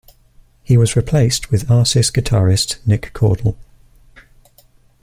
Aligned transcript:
He 0.63 0.77
was 0.77 0.95
replaced 0.95 1.51
with 1.51 1.67
Arsis 1.67 2.11
guitarist 2.11 2.79
Nick 2.87 3.11
Cordle. 3.13 3.55